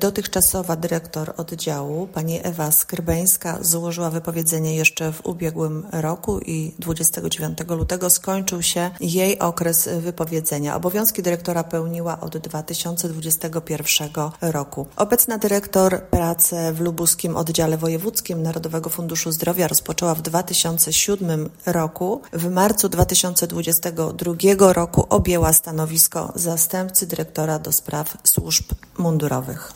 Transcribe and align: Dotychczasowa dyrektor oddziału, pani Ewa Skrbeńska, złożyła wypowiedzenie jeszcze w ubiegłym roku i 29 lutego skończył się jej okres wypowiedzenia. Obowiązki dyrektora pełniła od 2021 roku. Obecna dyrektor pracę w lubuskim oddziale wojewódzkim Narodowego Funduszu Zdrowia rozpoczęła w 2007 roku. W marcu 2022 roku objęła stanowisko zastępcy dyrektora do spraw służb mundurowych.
Dotychczasowa 0.00 0.76
dyrektor 0.76 1.34
oddziału, 1.36 2.06
pani 2.06 2.40
Ewa 2.42 2.70
Skrbeńska, 2.70 3.58
złożyła 3.60 4.10
wypowiedzenie 4.10 4.76
jeszcze 4.76 5.12
w 5.12 5.26
ubiegłym 5.26 5.86
roku 5.92 6.40
i 6.40 6.74
29 6.78 7.58
lutego 7.68 8.10
skończył 8.10 8.62
się 8.62 8.90
jej 9.00 9.38
okres 9.38 9.88
wypowiedzenia. 10.00 10.76
Obowiązki 10.76 11.22
dyrektora 11.22 11.64
pełniła 11.64 12.20
od 12.20 12.38
2021 12.38 14.10
roku. 14.40 14.86
Obecna 14.96 15.38
dyrektor 15.38 16.02
pracę 16.02 16.72
w 16.72 16.80
lubuskim 16.80 17.36
oddziale 17.36 17.78
wojewódzkim 17.78 18.42
Narodowego 18.42 18.90
Funduszu 18.90 19.32
Zdrowia 19.32 19.68
rozpoczęła 19.68 20.14
w 20.14 20.22
2007 20.22 21.50
roku. 21.66 22.20
W 22.32 22.50
marcu 22.50 22.88
2022 22.88 24.72
roku 24.72 25.06
objęła 25.10 25.52
stanowisko 25.52 26.32
zastępcy 26.34 27.06
dyrektora 27.06 27.58
do 27.58 27.72
spraw 27.72 28.16
służb 28.24 28.64
mundurowych. 28.98 29.72